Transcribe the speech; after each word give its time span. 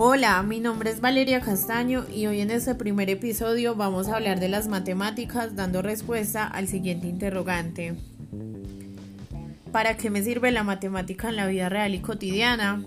Hola, 0.00 0.40
mi 0.44 0.60
nombre 0.60 0.90
es 0.90 1.00
Valeria 1.00 1.40
Castaño 1.40 2.04
y 2.14 2.28
hoy 2.28 2.40
en 2.40 2.52
este 2.52 2.76
primer 2.76 3.10
episodio 3.10 3.74
vamos 3.74 4.06
a 4.06 4.14
hablar 4.14 4.38
de 4.38 4.48
las 4.48 4.68
matemáticas 4.68 5.56
dando 5.56 5.82
respuesta 5.82 6.46
al 6.46 6.68
siguiente 6.68 7.08
interrogante. 7.08 7.96
¿Para 9.72 9.96
qué 9.96 10.08
me 10.08 10.22
sirve 10.22 10.52
la 10.52 10.62
matemática 10.62 11.30
en 11.30 11.34
la 11.34 11.48
vida 11.48 11.68
real 11.68 11.96
y 11.96 11.98
cotidiana? 11.98 12.80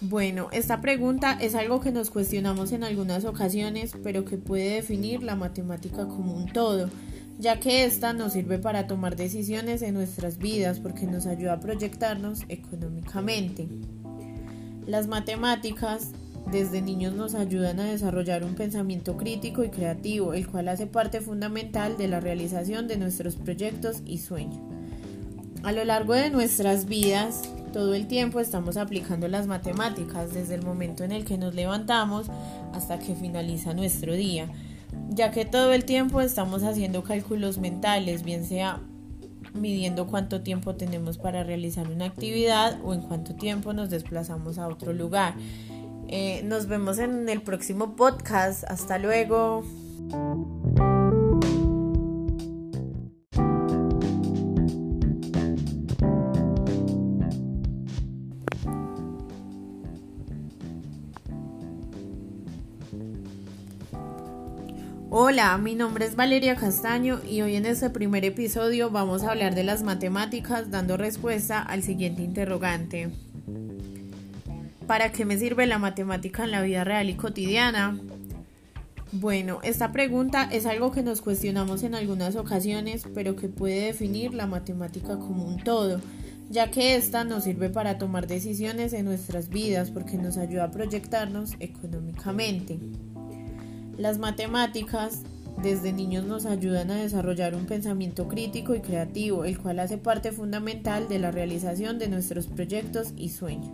Bueno, 0.00 0.48
esta 0.50 0.80
pregunta 0.80 1.38
es 1.40 1.54
algo 1.54 1.80
que 1.80 1.92
nos 1.92 2.10
cuestionamos 2.10 2.72
en 2.72 2.82
algunas 2.82 3.24
ocasiones, 3.24 3.92
pero 4.02 4.24
que 4.24 4.38
puede 4.38 4.74
definir 4.74 5.22
la 5.22 5.36
matemática 5.36 6.08
como 6.08 6.34
un 6.34 6.52
todo 6.52 6.90
ya 7.38 7.58
que 7.58 7.84
esta 7.84 8.12
nos 8.12 8.34
sirve 8.34 8.58
para 8.58 8.86
tomar 8.86 9.16
decisiones 9.16 9.82
en 9.82 9.94
nuestras 9.94 10.38
vidas 10.38 10.78
porque 10.78 11.06
nos 11.06 11.26
ayuda 11.26 11.54
a 11.54 11.60
proyectarnos 11.60 12.42
económicamente. 12.48 13.68
Las 14.86 15.06
matemáticas 15.06 16.08
desde 16.50 16.82
niños 16.82 17.14
nos 17.14 17.34
ayudan 17.34 17.80
a 17.80 17.84
desarrollar 17.84 18.44
un 18.44 18.54
pensamiento 18.54 19.16
crítico 19.16 19.62
y 19.64 19.70
creativo, 19.70 20.34
el 20.34 20.48
cual 20.48 20.68
hace 20.68 20.86
parte 20.86 21.20
fundamental 21.20 21.96
de 21.96 22.08
la 22.08 22.20
realización 22.20 22.88
de 22.88 22.96
nuestros 22.96 23.36
proyectos 23.36 24.02
y 24.04 24.18
sueños. 24.18 24.60
A 25.62 25.72
lo 25.72 25.84
largo 25.84 26.14
de 26.14 26.30
nuestras 26.30 26.86
vidas, 26.86 27.42
todo 27.72 27.94
el 27.94 28.08
tiempo 28.08 28.40
estamos 28.40 28.76
aplicando 28.76 29.28
las 29.28 29.46
matemáticas, 29.46 30.34
desde 30.34 30.56
el 30.56 30.62
momento 30.62 31.04
en 31.04 31.12
el 31.12 31.24
que 31.24 31.38
nos 31.38 31.54
levantamos 31.54 32.26
hasta 32.74 32.98
que 32.98 33.14
finaliza 33.14 33.72
nuestro 33.72 34.14
día 34.14 34.48
ya 35.10 35.30
que 35.30 35.44
todo 35.44 35.72
el 35.72 35.84
tiempo 35.84 36.20
estamos 36.20 36.62
haciendo 36.62 37.02
cálculos 37.02 37.58
mentales, 37.58 38.22
bien 38.22 38.44
sea 38.44 38.80
midiendo 39.54 40.06
cuánto 40.06 40.42
tiempo 40.42 40.74
tenemos 40.74 41.18
para 41.18 41.42
realizar 41.44 41.88
una 41.88 42.06
actividad 42.06 42.80
o 42.84 42.94
en 42.94 43.02
cuánto 43.02 43.34
tiempo 43.34 43.72
nos 43.72 43.90
desplazamos 43.90 44.58
a 44.58 44.68
otro 44.68 44.92
lugar. 44.92 45.34
Eh, 46.08 46.42
nos 46.44 46.66
vemos 46.66 46.98
en 46.98 47.28
el 47.28 47.42
próximo 47.42 47.96
podcast. 47.96 48.64
Hasta 48.64 48.98
luego. 48.98 49.64
Hola, 65.14 65.58
mi 65.58 65.74
nombre 65.74 66.06
es 66.06 66.16
Valeria 66.16 66.56
Castaño 66.56 67.20
y 67.28 67.42
hoy 67.42 67.56
en 67.56 67.66
este 67.66 67.90
primer 67.90 68.24
episodio 68.24 68.88
vamos 68.88 69.22
a 69.22 69.32
hablar 69.32 69.54
de 69.54 69.62
las 69.62 69.82
matemáticas 69.82 70.70
dando 70.70 70.96
respuesta 70.96 71.60
al 71.60 71.82
siguiente 71.82 72.22
interrogante. 72.22 73.10
¿Para 74.86 75.12
qué 75.12 75.26
me 75.26 75.36
sirve 75.36 75.66
la 75.66 75.78
matemática 75.78 76.44
en 76.44 76.50
la 76.50 76.62
vida 76.62 76.84
real 76.84 77.10
y 77.10 77.14
cotidiana? 77.16 78.00
Bueno, 79.12 79.58
esta 79.62 79.92
pregunta 79.92 80.48
es 80.50 80.64
algo 80.64 80.92
que 80.92 81.02
nos 81.02 81.20
cuestionamos 81.20 81.82
en 81.82 81.94
algunas 81.94 82.34
ocasiones, 82.34 83.04
pero 83.14 83.36
que 83.36 83.48
puede 83.48 83.88
definir 83.88 84.32
la 84.32 84.46
matemática 84.46 85.18
como 85.18 85.44
un 85.44 85.62
todo, 85.62 86.00
ya 86.48 86.70
que 86.70 86.96
esta 86.96 87.22
nos 87.24 87.44
sirve 87.44 87.68
para 87.68 87.98
tomar 87.98 88.26
decisiones 88.26 88.94
en 88.94 89.04
nuestras 89.04 89.50
vidas 89.50 89.90
porque 89.90 90.16
nos 90.16 90.38
ayuda 90.38 90.64
a 90.64 90.70
proyectarnos 90.70 91.52
económicamente. 91.60 92.78
Las 93.98 94.18
matemáticas 94.18 95.20
desde 95.62 95.92
niños 95.92 96.24
nos 96.24 96.46
ayudan 96.46 96.90
a 96.90 96.96
desarrollar 96.96 97.54
un 97.54 97.66
pensamiento 97.66 98.26
crítico 98.26 98.74
y 98.74 98.80
creativo, 98.80 99.44
el 99.44 99.58
cual 99.58 99.78
hace 99.80 99.98
parte 99.98 100.32
fundamental 100.32 101.08
de 101.08 101.18
la 101.18 101.30
realización 101.30 101.98
de 101.98 102.08
nuestros 102.08 102.46
proyectos 102.46 103.12
y 103.16 103.28
sueños. 103.28 103.70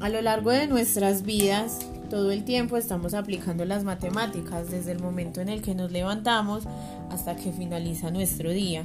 A 0.00 0.08
lo 0.08 0.22
largo 0.22 0.50
de 0.50 0.68
nuestras 0.68 1.24
vidas, 1.24 1.80
todo 2.08 2.30
el 2.30 2.44
tiempo 2.44 2.76
estamos 2.76 3.14
aplicando 3.14 3.64
las 3.64 3.84
matemáticas, 3.84 4.70
desde 4.70 4.92
el 4.92 5.00
momento 5.00 5.40
en 5.40 5.48
el 5.48 5.60
que 5.60 5.74
nos 5.74 5.90
levantamos 5.90 6.64
hasta 7.10 7.34
que 7.36 7.52
finaliza 7.52 8.10
nuestro 8.10 8.50
día, 8.50 8.84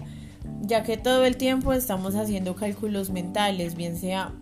ya 0.62 0.84
que 0.84 0.98
todo 0.98 1.24
el 1.26 1.38
tiempo 1.38 1.72
estamos 1.74 2.16
haciendo 2.16 2.56
cálculos 2.56 3.12
mentales, 3.12 3.76
bien 3.76 3.98
sea 3.98 4.34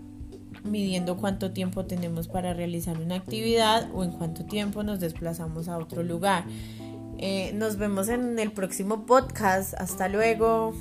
midiendo 0.63 1.17
cuánto 1.17 1.51
tiempo 1.51 1.85
tenemos 1.85 2.27
para 2.27 2.53
realizar 2.53 2.97
una 2.99 3.15
actividad 3.15 3.89
o 3.93 4.03
en 4.03 4.11
cuánto 4.11 4.45
tiempo 4.45 4.83
nos 4.83 4.99
desplazamos 4.99 5.67
a 5.67 5.77
otro 5.77 6.03
lugar. 6.03 6.45
Eh, 7.17 7.51
nos 7.53 7.77
vemos 7.77 8.09
en 8.09 8.39
el 8.39 8.51
próximo 8.51 9.05
podcast. 9.05 9.73
Hasta 9.75 10.07
luego. 10.07 10.73